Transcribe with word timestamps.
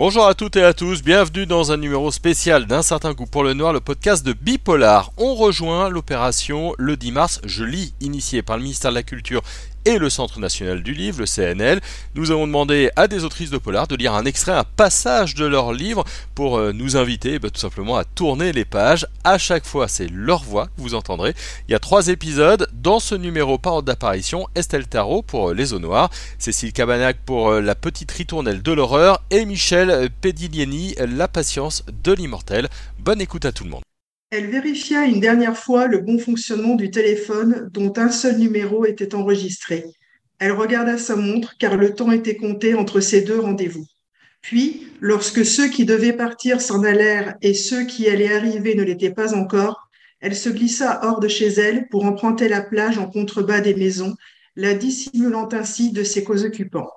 Bonjour 0.00 0.26
à 0.26 0.32
toutes 0.32 0.56
et 0.56 0.64
à 0.64 0.72
tous, 0.72 1.02
bienvenue 1.02 1.44
dans 1.44 1.72
un 1.72 1.76
numéro 1.76 2.10
spécial 2.10 2.64
d'un 2.64 2.80
certain 2.80 3.12
goût 3.12 3.26
pour 3.26 3.44
le 3.44 3.52
noir, 3.52 3.74
le 3.74 3.80
podcast 3.80 4.24
de 4.24 4.32
Bipolar. 4.32 5.12
On 5.18 5.34
rejoint 5.34 5.90
l'opération 5.90 6.74
le 6.78 6.96
10 6.96 7.12
mars, 7.12 7.40
je 7.44 7.64
lis, 7.64 7.92
initiée 8.00 8.40
par 8.40 8.56
le 8.56 8.62
ministère 8.62 8.92
de 8.92 8.96
la 8.96 9.02
Culture 9.02 9.42
et 9.84 9.98
le 9.98 10.10
Centre 10.10 10.40
national 10.40 10.82
du 10.82 10.92
livre, 10.92 11.20
le 11.20 11.26
CNL. 11.26 11.80
Nous 12.14 12.30
avons 12.30 12.46
demandé 12.46 12.90
à 12.96 13.08
des 13.08 13.24
autrices 13.24 13.50
de 13.50 13.58
polar 13.58 13.86
de 13.86 13.96
lire 13.96 14.14
un 14.14 14.24
extrait, 14.24 14.52
un 14.52 14.64
passage 14.64 15.34
de 15.34 15.46
leur 15.46 15.72
livre 15.72 16.04
pour 16.34 16.58
euh, 16.58 16.72
nous 16.72 16.96
inviter 16.96 17.38
bah, 17.38 17.50
tout 17.50 17.60
simplement 17.60 17.96
à 17.96 18.04
tourner 18.04 18.52
les 18.52 18.64
pages. 18.64 19.06
À 19.24 19.38
chaque 19.38 19.64
fois, 19.64 19.88
c'est 19.88 20.08
leur 20.08 20.42
voix 20.42 20.66
que 20.66 20.72
vous 20.78 20.94
entendrez. 20.94 21.34
Il 21.68 21.72
y 21.72 21.74
a 21.74 21.78
trois 21.78 22.08
épisodes. 22.08 22.68
Dans 22.72 23.00
ce 23.00 23.14
numéro 23.14 23.58
par 23.58 23.82
d'apparition, 23.82 24.46
Estelle 24.54 24.86
Tarot 24.86 25.22
pour 25.22 25.50
euh, 25.50 25.54
Les 25.54 25.72
eaux 25.72 25.78
noires, 25.78 26.10
Cécile 26.38 26.72
Cabanac 26.72 27.18
pour 27.24 27.50
euh, 27.50 27.60
La 27.60 27.74
petite 27.74 28.10
ritournelle 28.10 28.62
de 28.62 28.72
l'horreur 28.72 29.22
et 29.30 29.44
Michel 29.44 29.89
Pedilieni, 30.20 30.94
La 30.98 31.28
patience 31.28 31.84
de 32.04 32.12
l'immortel. 32.12 32.68
Bonne 32.98 33.20
écoute 33.20 33.44
à 33.44 33.52
tout 33.52 33.64
le 33.64 33.70
monde. 33.70 33.82
Elle 34.30 34.48
vérifia 34.48 35.06
une 35.06 35.20
dernière 35.20 35.56
fois 35.56 35.86
le 35.86 35.98
bon 35.98 36.18
fonctionnement 36.18 36.76
du 36.76 36.90
téléphone 36.90 37.68
dont 37.72 37.92
un 37.96 38.10
seul 38.10 38.38
numéro 38.38 38.84
était 38.84 39.14
enregistré. 39.14 39.84
Elle 40.38 40.52
regarda 40.52 40.98
sa 40.98 41.16
montre 41.16 41.56
car 41.58 41.76
le 41.76 41.94
temps 41.94 42.12
était 42.12 42.36
compté 42.36 42.74
entre 42.74 43.00
ces 43.00 43.22
deux 43.22 43.40
rendez-vous. 43.40 43.86
Puis, 44.40 44.86
lorsque 45.00 45.44
ceux 45.44 45.68
qui 45.68 45.84
devaient 45.84 46.12
partir 46.12 46.60
s'en 46.60 46.84
allèrent 46.84 47.34
et 47.42 47.54
ceux 47.54 47.84
qui 47.84 48.08
allaient 48.08 48.32
arriver 48.32 48.74
ne 48.74 48.84
l'étaient 48.84 49.12
pas 49.12 49.34
encore, 49.34 49.90
elle 50.20 50.36
se 50.36 50.48
glissa 50.48 51.00
hors 51.02 51.20
de 51.20 51.28
chez 51.28 51.48
elle 51.48 51.88
pour 51.88 52.04
emprunter 52.04 52.48
la 52.48 52.60
plage 52.60 52.98
en 52.98 53.10
contrebas 53.10 53.60
des 53.60 53.74
maisons, 53.74 54.14
la 54.56 54.74
dissimulant 54.74 55.48
ainsi 55.52 55.92
de 55.92 56.04
ses 56.04 56.24
co-occupants. 56.24 56.90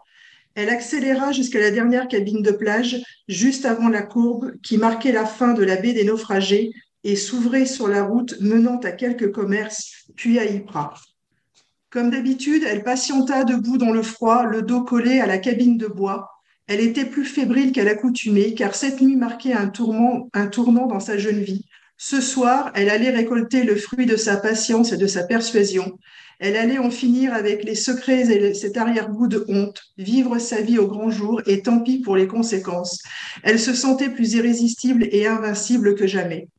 Elle 0.56 0.70
accéléra 0.70 1.32
jusqu'à 1.32 1.60
la 1.60 1.72
dernière 1.72 2.08
cabine 2.08 2.42
de 2.42 2.52
plage, 2.52 3.02
juste 3.28 3.66
avant 3.66 3.90
la 3.90 4.04
courbe 4.04 4.54
qui 4.62 4.78
marquait 4.78 5.12
la 5.12 5.26
fin 5.26 5.54
de 5.54 5.64
la 5.64 5.78
baie 5.78 5.94
des 5.94 6.04
naufragés, 6.04 6.72
et 7.04 7.16
s'ouvrait 7.16 7.66
sur 7.66 7.88
la 7.88 8.04
route 8.04 8.36
menant 8.40 8.78
à 8.78 8.92
quelques 8.92 9.32
commerces, 9.32 10.06
puis 10.16 10.40
à 10.40 10.46
Ypres. 10.46 11.04
Comme 11.90 12.10
d'habitude, 12.10 12.64
elle 12.68 12.84
patienta 12.84 13.44
debout 13.44 13.78
dans 13.78 13.92
le 13.92 14.02
froid, 14.02 14.46
le 14.46 14.62
dos 14.62 14.84
collé 14.84 15.20
à 15.20 15.28
la 15.28 15.38
cabine 15.38 15.78
de 15.78 15.88
bois. 15.88 16.30
Elle 16.68 16.80
était 16.80 17.06
plus 17.06 17.26
fébrile 17.26 17.72
qu'à 17.72 17.84
l'accoutumée, 17.84 18.54
car 18.54 18.74
cette 18.74 19.02
nuit 19.02 19.18
marquait 19.18 19.54
un, 19.54 19.68
tournant 19.68 20.88
dans 20.88 21.00
sa 21.00 21.18
jeune 21.18 21.42
vie. 21.42 21.66
Ce 21.98 22.22
soir, 22.22 22.72
elle 22.76 22.90
allait 22.90 23.12
récolter 23.12 23.64
le 23.64 23.76
fruit 23.76 24.06
de 24.06 24.16
sa 24.16 24.38
patience 24.38 24.92
et 24.92 24.98
de 24.98 25.08
sa 25.08 25.24
persuasion. 25.24 26.00
Elle 26.40 26.58
allait 26.58 26.80
en 26.80 26.92
finir 26.92 27.34
avec 27.34 27.64
les 27.64 27.76
secrets 27.76 28.30
et 28.32 28.54
cet 28.54 28.78
arrière-goût 28.78 29.28
de 29.28 29.46
honte, 29.48 29.82
vivre 29.98 30.40
sa 30.40 30.62
vie 30.62 30.80
au 30.80 30.88
grand 30.88 31.10
jour, 31.10 31.42
et 31.46 31.62
tant 31.62 31.80
pis 31.80 32.00
pour 32.00 32.16
les 32.16 32.28
conséquences. 32.28 33.02
Elle 33.44 33.60
se 33.60 33.74
sentait 33.74 34.10
plus 34.10 34.34
irrésistible 34.34 35.08
et 35.12 35.28
invincible 35.28 35.96
que 35.96 36.08
jamais. 36.08 36.50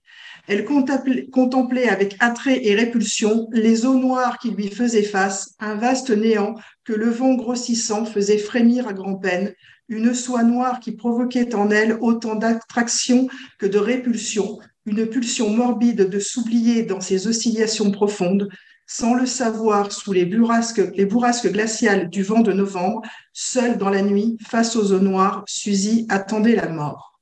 Elle 0.46 0.64
contemplait 0.64 1.88
avec 1.88 2.16
attrait 2.20 2.66
et 2.66 2.74
répulsion 2.74 3.48
les 3.52 3.86
eaux 3.86 3.98
noires 3.98 4.38
qui 4.38 4.50
lui 4.50 4.68
faisaient 4.68 5.02
face, 5.02 5.54
un 5.58 5.74
vaste 5.74 6.10
néant 6.10 6.54
que 6.84 6.92
le 6.92 7.08
vent 7.08 7.34
grossissant 7.34 8.04
faisait 8.04 8.38
frémir 8.38 8.86
à 8.86 8.92
grand-peine, 8.92 9.54
une 9.88 10.14
soie 10.14 10.42
noire 10.42 10.80
qui 10.80 10.92
provoquait 10.92 11.54
en 11.54 11.70
elle 11.70 11.98
autant 12.00 12.34
d'attraction 12.34 13.28
que 13.58 13.66
de 13.66 13.78
répulsion, 13.78 14.58
une 14.86 15.06
pulsion 15.06 15.50
morbide 15.50 16.08
de 16.08 16.18
s'oublier 16.18 16.82
dans 16.82 17.00
ses 17.00 17.26
oscillations 17.26 17.90
profondes, 17.90 18.48
sans 18.86 19.14
le 19.14 19.26
savoir 19.26 19.92
sous 19.92 20.12
les 20.12 20.26
bourrasques, 20.26 20.82
les 20.94 21.06
bourrasques 21.06 21.50
glaciales 21.50 22.10
du 22.10 22.22
vent 22.22 22.40
de 22.40 22.52
novembre, 22.52 23.02
seule 23.32 23.78
dans 23.78 23.88
la 23.88 24.02
nuit, 24.02 24.36
face 24.46 24.76
aux 24.76 24.92
eaux 24.92 25.00
noires, 25.00 25.44
Suzy 25.46 26.06
attendait 26.10 26.56
la 26.56 26.68
mort. 26.68 27.18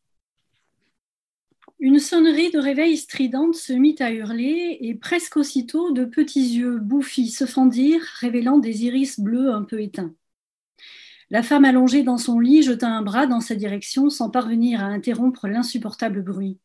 Une 1.79 1.99
sonnerie 1.99 2.53
de 2.53 2.61
réveil 2.61 2.97
stridente 2.97 3.57
se 3.57 3.73
mit 3.73 3.97
à 3.99 4.13
hurler 4.13 4.79
et 4.81 4.95
presque 4.95 5.37
aussitôt 5.37 5.91
de 5.91 6.05
petits 6.05 6.57
yeux 6.57 6.79
bouffis 6.79 7.31
se 7.31 7.45
fendirent, 7.45 8.05
révélant 8.21 8.59
des 8.59 8.85
iris 8.85 9.19
bleus 9.19 9.51
un 9.53 9.63
peu 9.63 9.81
éteints. 9.81 10.15
La 11.31 11.43
femme 11.43 11.65
allongée 11.65 12.03
dans 12.03 12.19
son 12.19 12.39
lit 12.39 12.63
jeta 12.63 12.89
un 12.89 13.03
bras 13.03 13.27
dans 13.27 13.41
sa 13.41 13.55
direction 13.55 14.11
sans 14.11 14.31
parvenir 14.31 14.81
à 14.81 14.87
interrompre 14.87 15.49
l'insupportable 15.49 16.23
bruit. 16.23 16.59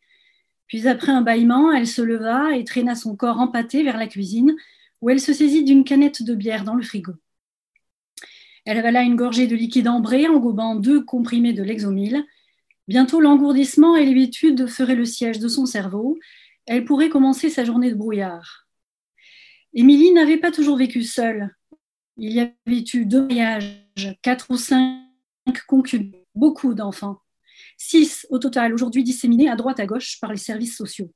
Puis 0.67 0.88
après 0.88 1.11
un 1.11 1.22
bâillement, 1.22 1.72
elle 1.72 1.88
se 1.88 2.01
leva 2.01 2.55
et 2.55 2.63
traîna 2.63 2.95
son 2.95 3.16
corps 3.16 3.39
empâté 3.39 3.83
vers 3.83 3.97
la 3.97 4.07
cuisine, 4.07 4.55
où 5.01 5.09
elle 5.09 5.19
se 5.19 5.33
saisit 5.33 5.63
d'une 5.63 5.83
canette 5.83 6.23
de 6.23 6.35
bière 6.35 6.63
dans 6.63 6.75
le 6.75 6.83
frigo. 6.83 7.13
Elle 8.66 8.78
avala 8.78 9.03
une 9.03 9.16
gorgée 9.16 9.47
de 9.47 9.55
liquide 9.55 9.88
ambré, 9.88 10.28
engobant 10.28 10.75
deux 10.75 11.01
comprimés 11.01 11.53
de 11.53 11.63
l'exomile, 11.63 12.25
Bientôt, 12.88 13.19
l'engourdissement 13.19 13.97
et 13.97 14.05
l'habitude 14.05 14.67
feraient 14.67 14.95
le 14.95 15.03
siège 15.03 15.39
de 15.39 15.50
son 15.50 15.66
cerveau. 15.66 16.17
Elle 16.66 16.85
pourrait 16.85 17.09
commencer 17.09 17.49
sa 17.49 17.66
journée 17.66 17.89
de 17.89 17.95
brouillard. 17.95 18.66
Émilie 19.73 20.13
n'avait 20.13 20.38
pas 20.38 20.51
toujours 20.51 20.78
vécu 20.78 21.03
seule. 21.03 21.53
Il 22.16 22.31
y 22.31 22.39
avait 22.39 22.85
eu 22.94 23.05
deux 23.05 23.28
mariages, 23.28 23.84
quatre 24.22 24.51
ou 24.51 24.57
cinq 24.57 25.03
concubines, 25.67 26.13
beaucoup 26.34 26.73
d'enfants. 26.73 27.19
Six 27.78 28.26
au 28.30 28.40
total, 28.40 28.74
aujourd'hui 28.74 29.04
disséminés 29.04 29.50
à 29.50 29.56
droite 29.56 29.80
à 29.80 29.86
gauche 29.86 30.20
par 30.20 30.32
les 30.32 30.38
services 30.38 30.76
sociaux. 30.76 31.12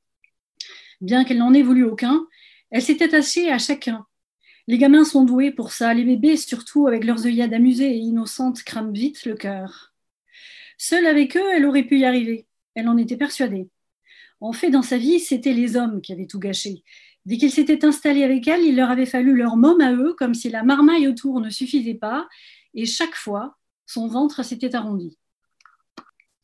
Bien 1.01 1.23
qu'elle 1.23 1.39
n'en 1.39 1.53
ait 1.53 1.63
voulu 1.63 1.83
aucun, 1.83 2.25
elle 2.69 2.83
s'était 2.83 3.05
attachée 3.05 3.51
à 3.51 3.57
chacun. 3.57 4.05
Les 4.67 4.77
gamins 4.77 5.03
sont 5.03 5.25
doués 5.25 5.51
pour 5.51 5.71
ça, 5.71 5.93
les 5.93 6.03
bébés 6.03 6.37
surtout, 6.37 6.87
avec 6.87 7.03
leurs 7.03 7.25
œillades 7.25 7.53
amusées 7.53 7.91
et 7.91 7.97
innocentes, 7.97 8.63
crament 8.63 8.93
vite 8.93 9.25
le 9.25 9.35
cœur. 9.35 9.93
Seule 10.77 11.07
avec 11.07 11.35
eux, 11.35 11.51
elle 11.53 11.65
aurait 11.65 11.83
pu 11.83 11.99
y 11.99 12.05
arriver. 12.05 12.47
Elle 12.75 12.87
en 12.87 12.97
était 12.97 13.17
persuadée. 13.17 13.69
En 14.39 14.53
fait, 14.53 14.69
dans 14.69 14.81
sa 14.81 14.97
vie, 14.97 15.19
c'était 15.19 15.53
les 15.53 15.75
hommes 15.75 16.01
qui 16.01 16.13
avaient 16.13 16.27
tout 16.27 16.39
gâché. 16.39 16.83
Dès 17.25 17.37
qu'ils 17.37 17.51
s'étaient 17.51 17.85
installés 17.85 18.23
avec 18.23 18.47
elle, 18.47 18.63
il 18.63 18.75
leur 18.75 18.89
avait 18.89 19.05
fallu 19.05 19.35
leur 19.35 19.57
môme 19.57 19.81
à 19.81 19.93
eux, 19.93 20.15
comme 20.17 20.33
si 20.33 20.49
la 20.49 20.63
marmaille 20.63 21.07
autour 21.07 21.39
ne 21.39 21.49
suffisait 21.49 21.95
pas, 21.95 22.27
et 22.73 22.85
chaque 22.85 23.15
fois, 23.15 23.57
son 23.85 24.07
ventre 24.07 24.43
s'était 24.43 24.75
arrondi. 24.75 25.17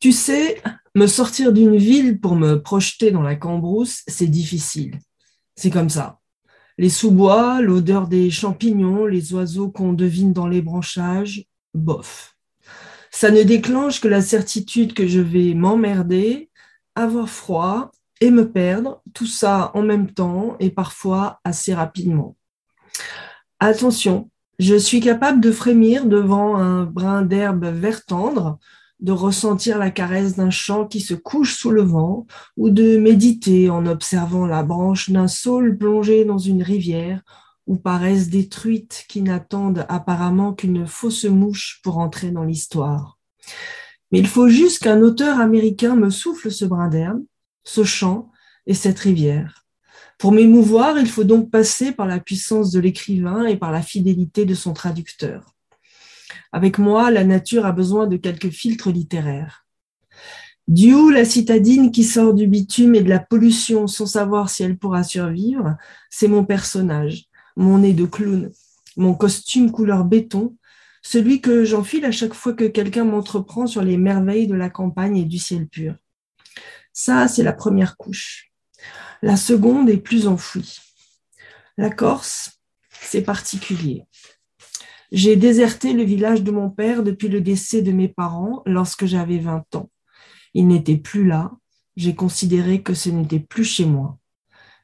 Tu 0.00 0.12
sais, 0.12 0.62
me 0.94 1.06
sortir 1.06 1.52
d'une 1.52 1.76
ville 1.76 2.20
pour 2.20 2.36
me 2.36 2.62
projeter 2.62 3.10
dans 3.10 3.22
la 3.22 3.36
cambrousse, 3.36 4.02
c'est 4.06 4.26
difficile. 4.26 4.98
C'est 5.56 5.70
comme 5.70 5.90
ça. 5.90 6.20
Les 6.76 6.88
sous-bois, 6.88 7.60
l'odeur 7.60 8.06
des 8.06 8.30
champignons, 8.30 9.06
les 9.06 9.34
oiseaux 9.34 9.70
qu'on 9.70 9.92
devine 9.92 10.32
dans 10.32 10.46
les 10.46 10.62
branchages, 10.62 11.44
bof 11.74 12.38
ça 13.10 13.30
ne 13.30 13.42
déclenche 13.42 14.00
que 14.00 14.08
la 14.08 14.20
certitude 14.20 14.94
que 14.94 15.06
je 15.06 15.20
vais 15.20 15.54
m'emmerder, 15.54 16.50
avoir 16.94 17.28
froid 17.28 17.90
et 18.20 18.30
me 18.30 18.50
perdre, 18.50 19.02
tout 19.14 19.26
ça 19.26 19.70
en 19.74 19.82
même 19.82 20.12
temps 20.12 20.56
et 20.60 20.70
parfois 20.70 21.40
assez 21.44 21.74
rapidement. 21.74 22.36
Attention, 23.60 24.30
je 24.58 24.76
suis 24.76 25.00
capable 25.00 25.40
de 25.40 25.52
frémir 25.52 26.06
devant 26.06 26.56
un 26.56 26.84
brin 26.84 27.22
d'herbe 27.22 27.64
vert 27.64 28.04
tendre, 28.04 28.58
de 29.00 29.12
ressentir 29.12 29.78
la 29.78 29.90
caresse 29.90 30.36
d'un 30.36 30.50
champ 30.50 30.86
qui 30.86 31.00
se 31.00 31.14
couche 31.14 31.56
sous 31.56 31.70
le 31.70 31.82
vent, 31.82 32.26
ou 32.56 32.70
de 32.70 32.98
méditer 32.98 33.70
en 33.70 33.86
observant 33.86 34.46
la 34.46 34.62
branche 34.62 35.10
d'un 35.10 35.28
saule 35.28 35.76
plongé 35.78 36.24
dans 36.24 36.38
une 36.38 36.62
rivière, 36.62 37.22
ou 37.66 37.76
paraissent 37.76 38.30
des 38.30 38.48
qui 39.08 39.22
n'attendent 39.22 39.84
apparemment 39.88 40.54
qu'une 40.54 40.86
fausse 40.86 41.24
mouche 41.24 41.80
pour 41.84 41.98
entrer 41.98 42.30
dans 42.30 42.44
l'histoire. 42.44 43.18
Mais 44.10 44.18
il 44.18 44.26
faut 44.26 44.48
juste 44.48 44.82
qu'un 44.82 45.02
auteur 45.02 45.38
américain 45.38 45.94
me 45.94 46.10
souffle 46.10 46.50
ce 46.50 46.64
brin 46.64 46.88
d'herbe, 46.88 47.22
ce 47.64 47.84
champ 47.84 48.30
et 48.66 48.74
cette 48.74 48.98
rivière. 48.98 49.66
Pour 50.18 50.32
m'émouvoir, 50.32 50.98
il 50.98 51.08
faut 51.08 51.24
donc 51.24 51.50
passer 51.50 51.92
par 51.92 52.06
la 52.06 52.18
puissance 52.18 52.72
de 52.72 52.80
l'écrivain 52.80 53.44
et 53.44 53.56
par 53.56 53.70
la 53.70 53.82
fidélité 53.82 54.46
de 54.46 54.54
son 54.54 54.72
traducteur. 54.72 55.54
Avec 56.52 56.78
moi, 56.78 57.10
la 57.10 57.24
nature 57.24 57.66
a 57.66 57.72
besoin 57.72 58.06
de 58.06 58.16
quelques 58.16 58.50
filtres 58.50 58.90
littéraires. 58.90 59.66
Du 60.66 61.12
la 61.12 61.24
citadine 61.24 61.90
qui 61.90 62.04
sort 62.04 62.34
du 62.34 62.46
bitume 62.46 62.94
et 62.94 63.02
de 63.02 63.08
la 63.08 63.20
pollution 63.20 63.86
sans 63.86 64.06
savoir 64.06 64.50
si 64.50 64.62
elle 64.62 64.76
pourra 64.76 65.02
survivre, 65.02 65.76
c'est 66.10 66.28
mon 66.28 66.44
personnage 66.44 67.28
mon 67.58 67.78
nez 67.78 67.92
de 67.92 68.06
clown, 68.06 68.52
mon 68.96 69.14
costume 69.14 69.72
couleur 69.72 70.04
béton, 70.04 70.56
celui 71.02 71.40
que 71.40 71.64
j'enfile 71.64 72.04
à 72.04 72.12
chaque 72.12 72.32
fois 72.32 72.52
que 72.52 72.64
quelqu'un 72.64 73.04
m'entreprend 73.04 73.66
sur 73.66 73.82
les 73.82 73.96
merveilles 73.96 74.46
de 74.46 74.54
la 74.54 74.70
campagne 74.70 75.16
et 75.16 75.24
du 75.24 75.38
ciel 75.38 75.66
pur. 75.66 75.96
Ça, 76.92 77.26
c'est 77.26 77.42
la 77.42 77.52
première 77.52 77.96
couche. 77.96 78.52
La 79.22 79.36
seconde 79.36 79.90
est 79.90 79.98
plus 79.98 80.28
enfouie. 80.28 80.78
La 81.76 81.90
Corse, 81.90 82.60
c'est 82.90 83.22
particulier. 83.22 84.04
J'ai 85.10 85.36
déserté 85.36 85.94
le 85.94 86.02
village 86.02 86.42
de 86.42 86.50
mon 86.50 86.68
père 86.70 87.02
depuis 87.02 87.28
le 87.28 87.40
décès 87.40 87.82
de 87.82 87.92
mes 87.92 88.08
parents 88.08 88.62
lorsque 88.66 89.06
j'avais 89.06 89.38
20 89.38 89.74
ans. 89.76 89.90
Il 90.54 90.68
n'était 90.68 90.98
plus 90.98 91.26
là. 91.26 91.52
J'ai 91.96 92.14
considéré 92.14 92.82
que 92.82 92.94
ce 92.94 93.08
n'était 93.08 93.40
plus 93.40 93.64
chez 93.64 93.86
moi. 93.86 94.18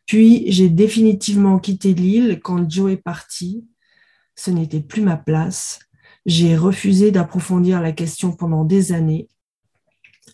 Puis 0.06 0.44
j'ai 0.50 0.68
définitivement 0.68 1.58
quitté 1.58 1.94
l'île 1.94 2.40
quand 2.42 2.70
Joe 2.70 2.92
est 2.92 3.02
parti. 3.02 3.66
Ce 4.34 4.50
n'était 4.50 4.80
plus 4.80 5.02
ma 5.02 5.16
place. 5.16 5.78
J'ai 6.26 6.56
refusé 6.56 7.10
d'approfondir 7.10 7.80
la 7.80 7.92
question 7.92 8.32
pendant 8.32 8.64
des 8.64 8.92
années. 8.92 9.28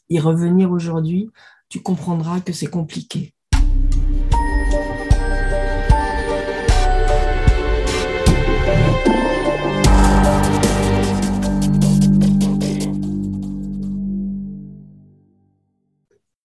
Y 0.08 0.20
revenir 0.20 0.70
aujourd'hui, 0.70 1.31
tu 1.69 1.81
comprendras 1.81 2.40
que 2.40 2.52
c'est 2.52 2.66
compliqué. 2.66 3.34